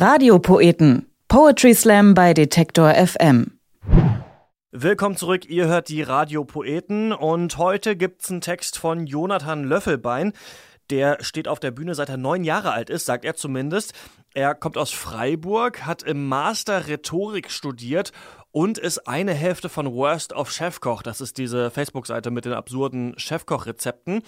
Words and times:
Radiopoeten. 0.00 1.10
Poetry 1.26 1.74
Slam 1.74 2.14
bei 2.14 2.32
Detektor 2.32 2.94
FM. 2.94 3.58
Willkommen 4.70 5.16
zurück, 5.16 5.50
ihr 5.50 5.66
hört 5.66 5.88
die 5.88 6.02
Radiopoeten 6.02 7.12
und 7.12 7.58
heute 7.58 7.96
gibt's 7.96 8.30
einen 8.30 8.40
Text 8.40 8.78
von 8.78 9.08
Jonathan 9.08 9.64
Löffelbein. 9.64 10.34
Der 10.90 11.20
steht 11.24 11.48
auf 11.48 11.58
der 11.58 11.72
Bühne 11.72 11.96
seit 11.96 12.10
er 12.10 12.16
neun 12.16 12.44
Jahre 12.44 12.70
alt 12.70 12.90
ist, 12.90 13.06
sagt 13.06 13.24
er 13.24 13.34
zumindest. 13.34 13.92
Er 14.34 14.54
kommt 14.54 14.78
aus 14.78 14.92
Freiburg, 14.92 15.84
hat 15.84 16.04
im 16.04 16.28
Master 16.28 16.86
Rhetorik 16.86 17.50
studiert 17.50 18.12
und 18.52 18.78
ist 18.78 19.08
eine 19.08 19.34
Hälfte 19.34 19.68
von 19.68 19.92
Worst 19.92 20.32
of 20.32 20.52
Chefkoch. 20.52 21.02
Das 21.02 21.20
ist 21.20 21.38
diese 21.38 21.72
Facebook-Seite 21.72 22.30
mit 22.30 22.44
den 22.44 22.52
absurden 22.52 23.18
Chefkoch-Rezepten. 23.18 24.22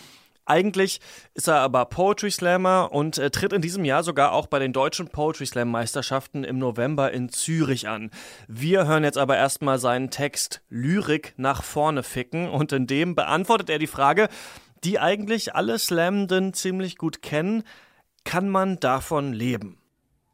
Eigentlich 0.51 0.98
ist 1.35 1.46
er 1.46 1.61
aber 1.61 1.85
Poetry 1.85 2.33
Slammer 2.33 2.91
und 2.91 3.19
äh, 3.19 3.30
tritt 3.30 3.53
in 3.53 3.62
diesem 3.62 3.85
Jahr 3.85 4.03
sogar 4.03 4.33
auch 4.33 4.48
bei 4.48 4.59
den 4.59 4.73
deutschen 4.73 5.07
Poetry 5.07 5.46
Slam 5.46 5.70
Meisterschaften 5.70 6.43
im 6.43 6.59
November 6.59 7.12
in 7.12 7.29
Zürich 7.29 7.87
an. 7.87 8.11
Wir 8.48 8.84
hören 8.84 9.05
jetzt 9.05 9.16
aber 9.16 9.37
erstmal 9.37 9.79
seinen 9.79 10.10
Text 10.10 10.60
Lyrik 10.69 11.34
nach 11.37 11.62
vorne 11.62 12.02
ficken 12.02 12.48
und 12.48 12.73
in 12.73 12.88
dem 12.88 13.15
beantwortet 13.15 13.71
er 13.71 13.79
die 13.79 13.87
Frage, 13.87 14.29
die 14.83 14.98
eigentlich 14.98 15.55
alle 15.55 15.79
Slamden 15.79 16.52
ziemlich 16.52 16.98
gut 16.98 17.23
kennen, 17.23 17.62
kann 18.24 18.48
man 18.48 18.80
davon 18.80 19.32
leben? 19.32 19.79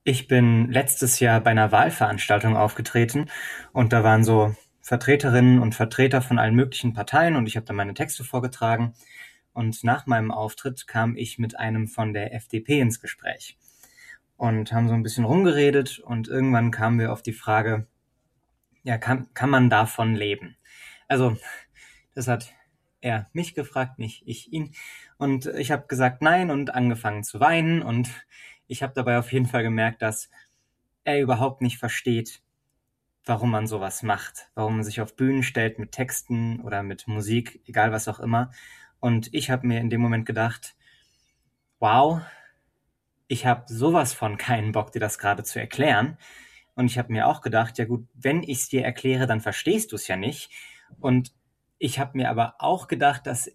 Ich 0.03 0.29
bin 0.29 0.73
letztes 0.73 1.21
Jahr 1.21 1.43
bei 1.43 1.51
einer 1.51 1.73
Wahlveranstaltung 1.73 2.57
aufgetreten 2.57 3.29
und 3.75 3.93
da 3.93 4.03
waren 4.03 4.25
so 4.25 4.55
Vertreterinnen 4.81 5.61
und 5.61 5.75
Vertreter 5.75 6.23
von 6.23 6.39
allen 6.39 6.55
möglichen 6.55 6.95
Parteien 6.95 7.37
und 7.37 7.47
ich 7.47 7.57
habe 7.57 7.67
da 7.67 7.75
meine 7.75 7.93
Texte 7.93 8.25
vorgetragen. 8.25 8.95
Und 9.57 9.85
nach 9.85 10.05
meinem 10.05 10.31
Auftritt 10.31 10.87
kam 10.87 11.17
ich 11.17 11.39
mit 11.39 11.59
einem 11.59 11.89
von 11.89 12.13
der 12.13 12.35
FDP 12.35 12.79
ins 12.79 13.01
Gespräch 13.01 13.57
und 14.37 14.71
haben 14.71 14.87
so 14.87 14.93
ein 14.93 15.03
bisschen 15.03 15.25
rumgeredet 15.25 15.99
und 15.99 16.29
irgendwann 16.29 16.71
kamen 16.71 16.99
wir 16.99 17.11
auf 17.11 17.23
die 17.23 17.33
Frage, 17.33 17.87
ja, 18.83 18.99
kann, 18.99 19.33
kann 19.33 19.49
man 19.49 19.71
davon 19.71 20.15
leben? 20.15 20.59
Also, 21.09 21.39
das 22.15 22.29
hat 22.29 22.53
er 23.01 23.31
mich 23.33 23.55
gefragt, 23.55 23.99
nicht 23.99 24.25
ich 24.27 24.53
ihn. 24.53 24.75
Und 25.17 25.47
ich 25.47 25.71
habe 25.73 25.87
gesagt 25.87 26.21
nein 26.21 26.51
und 26.51 26.75
angefangen 26.75 27.25
zu 27.25 27.41
weinen 27.41 27.81
und 27.81 28.11
ich 28.67 28.83
habe 28.83 28.93
dabei 28.93 29.19
auf 29.19 29.33
jeden 29.33 29.47
Fall 29.47 29.63
gemerkt, 29.63 30.03
dass 30.03 30.29
er 31.03 31.19
überhaupt 31.23 31.63
nicht 31.63 31.79
versteht, 31.79 32.43
warum 33.25 33.53
man 33.53 33.67
sowas 33.67 34.03
macht, 34.03 34.51
warum 34.55 34.75
man 34.75 34.85
sich 34.85 35.01
auf 35.01 35.17
Bühnen 35.17 35.43
stellt 35.43 35.79
mit 35.79 35.93
Texten 35.93 36.61
oder 36.61 36.83
mit 36.83 37.09
Musik, 37.09 37.63
egal 37.65 37.91
was 37.91 38.07
auch 38.07 38.21
immer 38.21 38.51
und 39.01 39.33
ich 39.33 39.51
habe 39.51 39.67
mir 39.67 39.81
in 39.81 39.91
dem 39.91 40.01
Moment 40.01 40.27
gedacht, 40.27 40.77
wow, 41.79 42.21
ich 43.29 43.47
habe 43.47 43.65
sowas 43.67 44.13
von 44.13 44.37
keinen 44.37 44.73
Bock, 44.73 44.93
dir 44.93 45.01
das 45.01 45.19
gerade 45.19 45.43
zu 45.43 45.59
erklären. 45.59 46.17
Und 46.75 46.87
ich 46.87 46.99
habe 46.99 47.13
mir 47.13 47.27
auch 47.27 47.41
gedacht, 47.41 47.79
ja 47.79 47.85
gut, 47.85 48.07
wenn 48.15 48.43
ich 48.43 48.59
es 48.59 48.69
dir 48.69 48.85
erkläre, 48.85 49.27
dann 49.27 49.41
verstehst 49.41 49.93
du 49.93 49.97
es 49.97 50.09
ja 50.09 50.17
nicht. 50.17 50.51
Und 51.01 51.33
ich 51.79 51.99
habe 51.99 52.17
mir 52.17 52.31
aber 52.31 52.57
auch 52.59 52.87
gedacht, 52.87 53.27
dass 53.27 53.51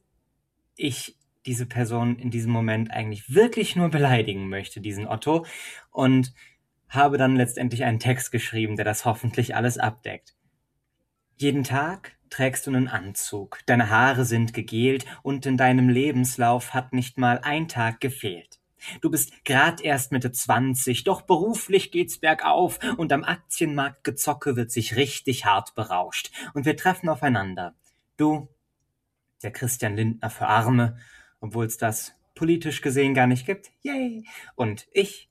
ich 0.75 1.17
diese 1.45 1.65
Person 1.65 2.17
in 2.17 2.29
diesem 2.29 2.51
Moment 2.51 2.91
eigentlich 2.91 3.33
wirklich 3.33 3.75
nur 3.75 3.89
beleidigen 3.89 4.49
möchte, 4.49 4.81
diesen 4.81 5.07
Otto. 5.07 5.45
Und 5.91 6.33
habe 6.89 7.17
dann 7.17 7.35
letztendlich 7.35 7.85
einen 7.85 7.99
Text 7.99 8.31
geschrieben, 8.31 8.75
der 8.75 8.85
das 8.85 9.05
hoffentlich 9.05 9.55
alles 9.55 9.77
abdeckt. 9.77 10.35
Jeden 11.37 11.63
Tag 11.63 12.17
trägst 12.31 12.65
du 12.65 12.71
einen 12.71 12.87
Anzug, 12.87 13.59
deine 13.67 13.91
Haare 13.91 14.25
sind 14.25 14.53
gegelt 14.53 15.05
und 15.21 15.45
in 15.45 15.57
deinem 15.57 15.89
Lebenslauf 15.89 16.73
hat 16.73 16.93
nicht 16.93 17.19
mal 17.19 17.39
ein 17.43 17.67
Tag 17.67 17.99
gefehlt. 17.99 18.59
Du 19.01 19.11
bist 19.11 19.45
grad 19.45 19.81
erst 19.81 20.11
Mitte 20.11 20.31
20, 20.31 21.03
doch 21.03 21.21
beruflich 21.21 21.91
geht's 21.91 22.17
bergauf 22.17 22.79
und 22.97 23.13
am 23.13 23.23
Aktienmarkt 23.23 24.03
gezocke 24.03 24.55
wird 24.55 24.71
sich 24.71 24.95
richtig 24.95 25.45
hart 25.45 25.75
berauscht 25.75 26.31
und 26.55 26.65
wir 26.65 26.75
treffen 26.75 27.07
aufeinander. 27.09 27.75
Du, 28.17 28.47
der 29.43 29.51
Christian 29.51 29.95
Lindner 29.95 30.31
für 30.31 30.47
Arme, 30.47 30.97
obwohl's 31.41 31.77
das 31.77 32.15
politisch 32.33 32.81
gesehen 32.81 33.13
gar 33.13 33.27
nicht 33.27 33.45
gibt. 33.45 33.71
Yay! 33.81 34.25
Und 34.55 34.87
ich. 34.93 35.29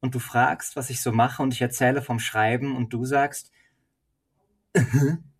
Und 0.00 0.14
du 0.14 0.18
fragst, 0.18 0.76
was 0.76 0.90
ich 0.90 1.02
so 1.02 1.10
mache 1.12 1.42
und 1.42 1.52
ich 1.52 1.60
erzähle 1.60 2.00
vom 2.00 2.18
Schreiben 2.18 2.76
und 2.76 2.92
du 2.92 3.04
sagst, 3.04 3.50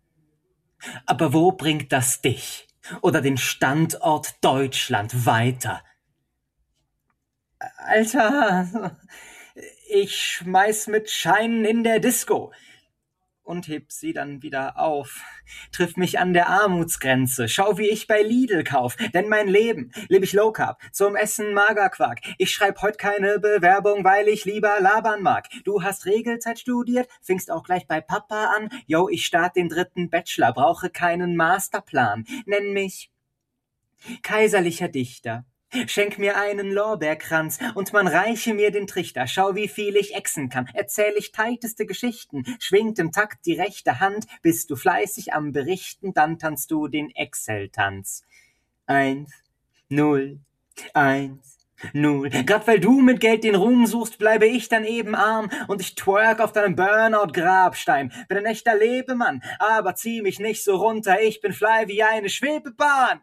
Aber 1.05 1.33
wo 1.33 1.51
bringt 1.51 1.91
das 1.91 2.21
dich 2.21 2.67
oder 3.01 3.21
den 3.21 3.37
Standort 3.37 4.43
Deutschland 4.43 5.25
weiter? 5.25 5.83
Alter, 7.77 8.97
ich 9.89 10.15
schmeiß 10.15 10.87
mit 10.87 11.09
Scheinen 11.09 11.65
in 11.65 11.83
der 11.83 11.99
Disco 11.99 12.51
und 13.47 13.67
heb 13.67 13.91
sie 13.91 14.13
dann 14.13 14.43
wieder 14.43 14.77
auf. 14.77 15.21
Triff 15.71 15.95
mich 15.95 16.19
an 16.19 16.33
der 16.33 16.49
Armutsgrenze. 16.49 17.47
Schau, 17.47 17.77
wie 17.77 17.89
ich 17.89 18.07
bei 18.07 18.21
Lidl 18.21 18.63
kauf. 18.63 18.95
Denn 19.13 19.29
mein 19.29 19.47
Leben 19.47 19.91
lebe 20.09 20.25
ich 20.25 20.33
Low 20.33 20.51
Carb. 20.51 20.81
Zum 20.91 21.15
Essen 21.15 21.53
Magerquark. 21.53 22.19
Ich 22.37 22.51
schreib 22.51 22.81
heut 22.81 22.97
keine 22.97 23.39
Bewerbung, 23.39 24.03
weil 24.03 24.27
ich 24.27 24.45
lieber 24.45 24.79
labern 24.81 25.21
mag. 25.21 25.47
Du 25.63 25.81
hast 25.81 26.05
Regelzeit 26.05 26.59
studiert, 26.59 27.09
fingst 27.21 27.49
auch 27.49 27.63
gleich 27.63 27.87
bei 27.87 28.01
Papa 28.01 28.51
an. 28.57 28.69
Yo, 28.85 29.07
ich 29.09 29.25
start 29.25 29.55
den 29.55 29.69
dritten 29.69 30.09
Bachelor, 30.09 30.51
brauche 30.53 30.89
keinen 30.89 31.35
Masterplan. 31.35 32.25
Nenn 32.45 32.73
mich 32.73 33.11
kaiserlicher 34.23 34.89
Dichter. 34.89 35.45
Schenk 35.87 36.17
mir 36.17 36.37
einen 36.37 36.71
Lorbeerkranz 36.71 37.59
und 37.75 37.91
man 37.91 38.07
reiche 38.07 38.53
mir 38.53 38.71
den 38.71 38.87
Trichter. 38.87 39.27
Schau, 39.27 39.55
wie 39.55 39.67
viel 39.67 39.97
ich 39.97 40.15
exen 40.15 40.49
kann. 40.49 40.69
Erzähl 40.73 41.13
ich 41.17 41.33
teiteste 41.33 41.85
Geschichten. 41.85 42.45
Schwingt 42.59 42.99
im 42.99 43.11
Takt 43.11 43.45
die 43.45 43.53
rechte 43.53 43.99
Hand. 43.99 44.27
Bist 44.41 44.69
du 44.69 44.77
fleißig 44.77 45.33
am 45.33 45.51
Berichten, 45.51 46.13
dann 46.13 46.39
tanzt 46.39 46.71
du 46.71 46.87
den 46.87 47.13
Excel-Tanz. 47.13 48.23
Eins, 48.85 49.33
null, 49.89 50.39
eins, 50.93 51.57
null. 51.91 52.29
Grad 52.29 52.65
weil 52.65 52.79
du 52.79 53.01
mit 53.01 53.19
Geld 53.19 53.43
den 53.43 53.55
Ruhm 53.55 53.87
suchst, 53.87 54.19
bleibe 54.19 54.45
ich 54.45 54.69
dann 54.69 54.85
eben 54.85 55.15
arm 55.15 55.49
und 55.67 55.81
ich 55.81 55.95
twerk 55.95 56.39
auf 56.39 56.53
deinem 56.53 56.77
Burnout-Grabstein. 56.77 58.13
Bin 58.29 58.37
ein 58.37 58.45
echter 58.45 58.77
Lebemann, 58.77 59.43
aber 59.59 59.95
zieh 59.95 60.21
mich 60.21 60.39
nicht 60.39 60.63
so 60.63 60.77
runter. 60.77 61.21
Ich 61.21 61.41
bin 61.41 61.51
fly 61.51 61.87
wie 61.87 62.03
eine 62.03 62.29
Schwebebahn 62.29 63.21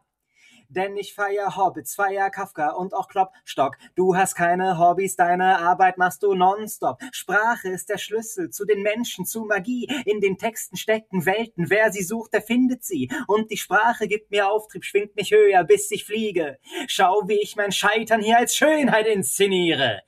denn 0.69 0.97
ich 0.97 1.15
feier 1.15 1.57
Hobbits, 1.57 1.95
feier 1.95 2.31
Kafka 2.31 2.71
und 2.71 2.95
auch 2.95 3.09
Klopstock. 3.09 3.77
Du 3.95 4.17
hast 4.17 4.35
keine 4.35 4.79
Hobbys, 4.79 5.17
deine 5.17 5.59
Arbeit 5.59 5.99
machst 5.99 6.23
du 6.23 6.35
nonstop. 6.35 7.01
Sprache 7.13 7.69
ist 7.69 7.89
der 7.89 7.99
Schlüssel 7.99 8.51
zu 8.51 8.65
den 8.65 8.83
Menschen, 8.83 9.27
zu 9.27 9.45
Magie. 9.45 9.89
In 10.05 10.21
den 10.21 10.39
Texten 10.39 10.77
stecken 10.77 11.27
Welten, 11.27 11.71
wer 11.71 11.93
sie 11.93 12.03
sucht, 12.03 12.33
der 12.33 12.43
findet 12.43 12.85
sie. 12.85 13.11
Und 13.27 13.51
die 13.51 13.57
Sprache 13.57 14.09
gibt 14.09 14.31
mir 14.31 14.49
Auftrieb, 14.49 14.85
schwingt 14.85 15.17
mich 15.17 15.31
höher, 15.31 15.65
bis 15.65 15.91
ich 15.91 16.05
fliege. 16.05 16.59
Schau, 16.87 17.23
wie 17.27 17.41
ich 17.41 17.57
mein 17.57 17.73
Scheitern 17.73 18.21
hier 18.21 18.39
als 18.39 18.57
Schönheit 18.57 19.07
inszeniere. 19.07 20.03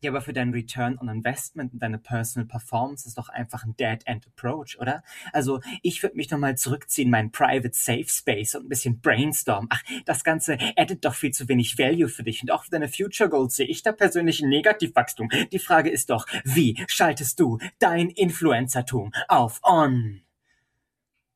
Ja, 0.00 0.12
aber 0.12 0.20
für 0.20 0.32
dein 0.32 0.50
Return 0.52 0.96
on 1.00 1.08
Investment 1.08 1.72
und 1.72 1.82
deine 1.82 1.98
Personal 1.98 2.46
Performance 2.46 3.06
ist 3.08 3.18
doch 3.18 3.28
einfach 3.28 3.64
ein 3.64 3.74
Dead-End 3.76 4.28
Approach, 4.28 4.78
oder? 4.78 5.02
Also 5.32 5.60
ich 5.82 6.02
würde 6.04 6.16
mich 6.16 6.30
nochmal 6.30 6.56
zurückziehen, 6.56 7.10
meinen 7.10 7.32
Private 7.32 7.72
Safe 7.72 8.06
Space 8.06 8.54
und 8.54 8.66
ein 8.66 8.68
bisschen 8.68 9.00
brainstorm. 9.00 9.66
Ach, 9.70 9.82
das 10.06 10.22
Ganze 10.22 10.56
addet 10.76 11.04
doch 11.04 11.14
viel 11.14 11.32
zu 11.32 11.48
wenig 11.48 11.78
Value 11.78 12.08
für 12.08 12.22
dich 12.22 12.42
und 12.42 12.52
auch 12.52 12.64
für 12.64 12.70
deine 12.70 12.88
Future 12.88 13.28
Goals 13.28 13.56
sehe 13.56 13.66
ich 13.66 13.82
da 13.82 13.90
persönlich 13.90 14.40
ein 14.40 14.48
Negativwachstum. 14.48 15.30
Die 15.50 15.58
Frage 15.58 15.90
ist 15.90 16.10
doch, 16.10 16.26
wie 16.44 16.76
schaltest 16.86 17.40
du 17.40 17.58
dein 17.80 18.08
Influencertum 18.10 19.12
auf 19.26 19.60
On? 19.64 20.22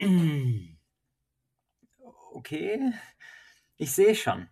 Okay, 2.34 2.92
ich 3.76 3.92
sehe 3.92 4.14
schon. 4.14 4.48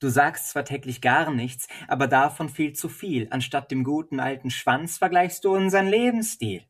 Du 0.00 0.08
sagst 0.08 0.50
zwar 0.50 0.64
täglich 0.64 1.00
gar 1.00 1.32
nichts, 1.32 1.66
aber 1.88 2.06
davon 2.06 2.48
viel 2.48 2.72
zu 2.72 2.88
viel. 2.88 3.26
Anstatt 3.30 3.70
dem 3.70 3.82
guten 3.82 4.20
alten 4.20 4.50
Schwanz 4.50 4.98
vergleichst 4.98 5.44
du 5.44 5.54
unseren 5.54 5.88
Lebensstil. 5.88 6.62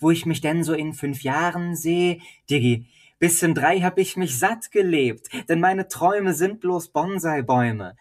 Wo 0.00 0.10
ich 0.10 0.26
mich 0.26 0.40
denn 0.40 0.64
so 0.64 0.72
in 0.72 0.92
fünf 0.92 1.22
Jahren 1.22 1.76
sehe, 1.76 2.20
Diggi, 2.50 2.86
bis 3.18 3.42
in 3.42 3.54
drei 3.54 3.80
hab 3.80 3.98
ich 3.98 4.16
mich 4.16 4.38
satt 4.38 4.70
gelebt, 4.70 5.28
denn 5.48 5.60
meine 5.60 5.88
Träume 5.88 6.34
sind 6.34 6.60
bloß 6.60 6.88
Bonsai-Bäume. 6.88 7.96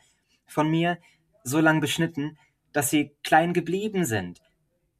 Von 0.47 0.69
mir 0.69 0.97
so 1.43 1.59
lang 1.59 1.79
beschnitten, 1.79 2.37
dass 2.71 2.89
sie 2.89 3.11
klein 3.23 3.53
geblieben 3.53 4.05
sind, 4.05 4.41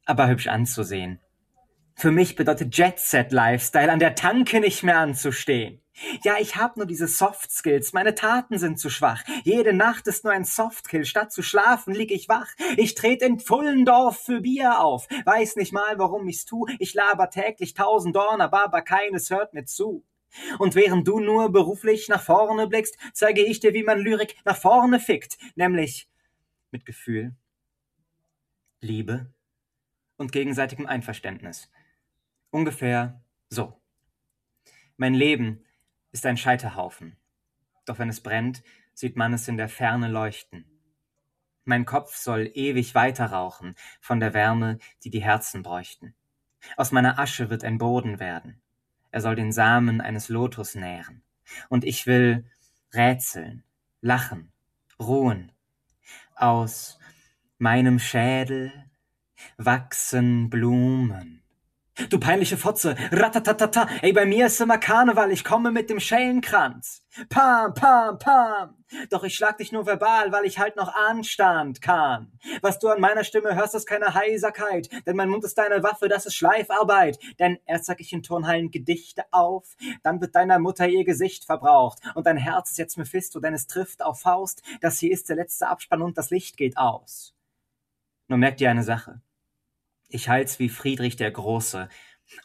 aber 0.06 0.28
hübsch 0.28 0.48
anzusehen. 0.48 1.20
Für 1.96 2.12
mich 2.12 2.36
bedeutet 2.36 2.76
Jet 2.76 3.00
Set 3.00 3.32
Lifestyle 3.32 3.92
an 3.92 4.00
der 4.00 4.16
Tanke 4.16 4.60
nicht 4.60 4.84
mehr 4.84 4.98
anzustehen. 4.98 5.80
Ja, 6.24 6.38
ich 6.40 6.56
hab 6.56 6.76
nur 6.76 6.88
diese 6.88 7.08
Soft 7.08 7.52
Skills, 7.52 7.94
meine 7.94 8.16
Taten 8.16 8.58
sind 8.58 8.80
zu 8.80 8.90
schwach. 8.90 9.24
Jede 9.44 9.74
Nacht 9.74 10.08
ist 10.08 10.24
nur 10.24 10.34
ein 10.34 10.44
Softkill, 10.44 11.06
statt 11.06 11.32
zu 11.32 11.44
schlafen 11.44 11.94
lieg 11.94 12.12
ich 12.12 12.28
wach. 12.28 12.48
Ich 12.78 12.96
tret 12.96 13.22
in 13.22 13.40
Pfullendorf 13.40 14.18
für 14.18 14.42
Bier 14.42 14.80
auf, 14.80 15.08
weiß 15.26 15.56
nicht 15.56 15.72
mal, 15.72 16.00
warum 16.00 16.28
ich's 16.28 16.46
tu. 16.46 16.66
Ich 16.80 16.96
laber 16.96 17.30
täglich 17.30 17.76
tausend 17.76 18.16
Dorn, 18.16 18.42
aber 18.42 18.82
keines 18.82 19.30
hört 19.30 19.54
mir 19.54 19.66
zu. 19.66 20.04
Und 20.58 20.74
während 20.74 21.08
du 21.08 21.20
nur 21.20 21.52
beruflich 21.52 22.10
nach 22.10 22.24
vorne 22.24 22.68
blickst, 22.68 22.98
zeige 23.14 23.44
ich 23.44 23.60
dir, 23.60 23.74
wie 23.74 23.84
man 23.84 24.00
Lyrik 24.00 24.36
nach 24.46 24.58
vorne 24.58 25.00
fickt, 25.00 25.38
nämlich 25.56 26.10
mit 26.72 26.86
Gefühl. 26.86 27.36
Liebe 28.82 29.28
und 30.18 30.32
gegenseitigem 30.32 30.88
Einverständnis. 30.88 31.70
Ungefähr 32.54 33.20
so. 33.50 33.82
Mein 34.96 35.16
Leben 35.16 35.66
ist 36.12 36.24
ein 36.28 36.38
Scheiterhaufen. 36.38 37.18
Doch 37.84 37.98
wenn 37.98 38.10
es 38.10 38.22
brennt, 38.22 38.62
sieht 38.94 39.16
man 39.16 39.34
es 39.34 39.48
in 39.48 39.58
der 39.58 39.70
Ferne 39.70 40.08
leuchten. 40.08 40.64
Mein 41.64 41.86
Kopf 41.86 42.16
soll 42.16 42.52
ewig 42.54 42.94
weiter 42.94 43.26
rauchen 43.26 43.74
von 44.00 44.20
der 44.20 44.36
Wärme, 44.36 44.78
die 45.04 45.10
die 45.10 45.24
Herzen 45.24 45.64
bräuchten. 45.64 46.14
Aus 46.78 46.92
meiner 46.92 47.18
Asche 47.18 47.50
wird 47.50 47.64
ein 47.64 47.80
Boden 47.80 48.20
werden. 48.20 48.62
Er 49.10 49.22
soll 49.22 49.36
den 49.36 49.52
Samen 49.52 50.00
eines 50.00 50.30
Lotus 50.30 50.76
nähren. 50.76 51.24
Und 51.70 51.84
ich 51.84 52.06
will 52.06 52.46
rätseln, 52.94 53.64
lachen, 54.00 54.52
ruhen. 55.00 55.52
Aus 56.36 57.00
meinem 57.58 57.98
Schädel 57.98 58.72
wachsen 59.58 60.52
Blumen. 60.52 61.43
Du 62.10 62.20
peinliche 62.20 62.58
Fotze, 62.58 62.96
ratatatata, 63.12 63.88
ey, 64.02 64.14
bei 64.14 64.26
mir 64.26 64.48
ist 64.48 64.60
immer 64.60 64.80
Karneval, 64.80 65.32
ich 65.32 65.44
komme 65.44 65.70
mit 65.70 65.92
dem 65.92 66.00
Schellenkranz. 66.00 67.04
Pam, 67.30 67.76
pam, 67.76 68.18
pam. 68.18 68.84
Doch 69.12 69.24
ich 69.24 69.36
schlag 69.36 69.60
dich 69.60 69.72
nur 69.72 69.86
verbal, 69.86 70.32
weil 70.32 70.46
ich 70.46 70.58
halt 70.58 70.76
noch 70.76 70.92
Anstand 70.96 71.84
kann. 71.84 72.32
Was 72.62 72.80
du 72.80 72.90
an 72.90 73.00
meiner 73.00 73.24
Stimme 73.24 73.54
hörst, 73.56 73.76
ist 73.76 73.86
keine 73.86 74.16
Heiserkeit, 74.16 74.90
denn 75.06 75.16
mein 75.16 75.30
Mund 75.30 75.44
ist 75.44 75.56
deine 75.56 75.84
Waffe, 75.84 76.10
das 76.10 76.26
ist 76.26 76.34
Schleifarbeit. 76.34 77.20
Denn 77.38 77.60
erst 77.68 77.86
sag 77.86 78.02
ich 78.02 78.12
in 78.12 78.24
Turnhallen 78.24 78.72
Gedichte 78.72 79.26
auf, 79.30 79.76
dann 80.02 80.20
wird 80.20 80.34
deiner 80.36 80.58
Mutter 80.58 80.88
ihr 80.88 81.06
Gesicht 81.06 81.46
verbraucht. 81.46 82.00
Und 82.16 82.26
dein 82.26 82.38
Herz 82.38 82.72
ist 82.72 82.78
jetzt 82.80 82.98
Mephisto, 82.98 83.40
denn 83.40 83.54
es 83.54 83.68
trifft 83.68 84.02
auf 84.02 84.22
Faust, 84.22 84.64
das 84.82 84.98
hier 84.98 85.12
ist 85.12 85.30
der 85.30 85.36
letzte 85.36 85.68
Abspann 85.68 86.02
und 86.02 86.18
das 86.18 86.32
Licht 86.32 86.58
geht 86.58 86.76
aus. 86.76 87.36
Nur 88.28 88.40
merkt 88.40 88.62
dir 88.62 88.72
eine 88.72 88.84
Sache. 88.84 89.22
Ich 90.14 90.30
halt's 90.30 90.60
wie 90.60 90.70
Friedrich 90.70 91.16
der 91.16 91.32
Große. 91.32 91.90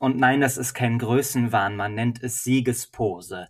Und 0.01 0.17
nein, 0.17 0.41
das 0.41 0.57
ist 0.57 0.73
kein 0.73 0.99
Größenwahn, 0.99 1.77
man 1.77 1.95
nennt 1.95 2.23
es 2.23 2.43
Siegespose. 2.43 3.49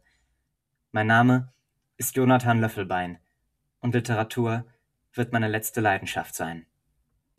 Mein 0.90 1.06
Name 1.06 1.52
ist 1.98 2.16
Jonathan 2.16 2.60
Löffelbein 2.60 3.20
und 3.78 3.94
Literatur 3.94 4.64
wird 5.14 5.32
meine 5.32 5.46
letzte 5.46 5.80
Leidenschaft 5.80 6.34
sein. 6.34 6.66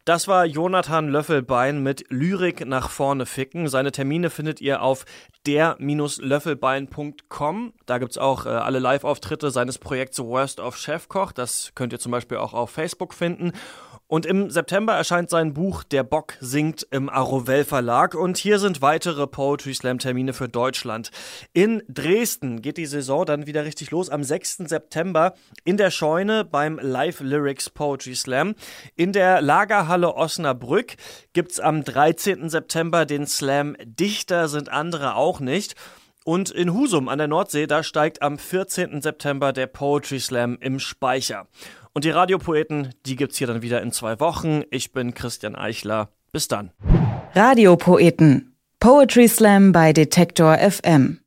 Das 0.05 0.29
war 0.29 0.45
Jonathan 0.45 1.09
Löffelbein 1.09 1.83
mit 1.83 2.05
Lyrik 2.09 2.65
nach 2.65 2.89
vorne 2.89 3.25
ficken. 3.25 3.67
Seine 3.67 3.91
Termine 3.91 4.29
findet 4.29 4.61
ihr 4.61 4.81
auf 4.81 5.03
der-löffelbein.com. 5.45 7.73
Da 7.85 7.97
gibt's 7.97 8.17
auch 8.17 8.45
äh, 8.45 8.49
alle 8.49 8.79
Live-Auftritte 8.79 9.51
seines 9.51 9.77
Projekts 9.77 10.19
Worst 10.19 10.61
of 10.61 10.77
Chefkoch. 10.77 11.33
Das 11.33 11.73
könnt 11.75 11.91
ihr 11.93 11.99
zum 11.99 12.13
Beispiel 12.13 12.37
auch 12.37 12.53
auf 12.53 12.71
Facebook 12.71 13.13
finden. 13.13 13.51
Und 14.09 14.25
im 14.25 14.49
September 14.49 14.93
erscheint 14.93 15.29
sein 15.29 15.53
Buch 15.53 15.83
Der 15.83 16.01
Bock 16.01 16.33
singt 16.39 16.87
im 16.89 17.09
Arovell 17.09 17.63
Verlag. 17.63 18.15
Und 18.15 18.39
hier 18.39 18.57
sind 18.57 18.81
weitere 18.81 19.27
Poetry 19.27 19.75
Slam 19.75 19.99
Termine 19.99 20.33
für 20.33 20.49
Deutschland. 20.49 21.11
In 21.53 21.83
Dresden 21.87 22.63
geht 22.63 22.77
die 22.77 22.87
Saison 22.87 23.23
dann 23.23 23.45
wieder 23.45 23.65
richtig 23.65 23.91
los 23.91 24.09
am 24.09 24.23
6. 24.23 24.63
September 24.65 25.35
in 25.63 25.77
der 25.77 25.91
Scheune 25.91 26.43
beim 26.43 26.79
Live 26.81 27.19
Lyrics 27.19 27.69
Poetry 27.69 28.15
Slam. 28.15 28.55
In 28.95 29.13
der 29.13 29.43
Lagerhalle 29.43 30.15
Osnabrück 30.15 30.95
gibt's 31.33 31.59
am 31.59 31.83
13. 31.83 32.49
September 32.49 33.05
den 33.05 33.27
Slam 33.27 33.75
Dichter 33.79 34.47
sind 34.47 34.69
andere 34.69 35.13
auch 35.13 35.39
nicht. 35.39 35.75
Und 36.25 36.49
in 36.49 36.73
Husum 36.73 37.09
an 37.09 37.19
der 37.19 37.27
Nordsee, 37.27 37.67
da 37.67 37.83
steigt 37.83 38.23
am 38.23 38.39
14. 38.39 39.01
September 39.01 39.53
der 39.53 39.67
Poetry 39.67 40.19
Slam 40.19 40.57
im 40.61 40.79
Speicher. 40.79 41.47
Und 41.93 42.05
die 42.05 42.11
Radiopoeten, 42.11 42.93
die 43.05 43.15
gibt's 43.15 43.37
hier 43.37 43.47
dann 43.47 43.61
wieder 43.61 43.81
in 43.81 43.91
zwei 43.91 44.19
Wochen. 44.19 44.63
Ich 44.71 44.91
bin 44.91 45.13
Christian 45.13 45.55
Eichler. 45.55 46.09
Bis 46.31 46.47
dann. 46.47 46.71
Radiopoeten. 47.33 48.55
Poetry 48.79 49.27
Slam 49.27 49.71
bei 49.71 49.93
Detektor 49.93 50.57
FM. 50.57 51.19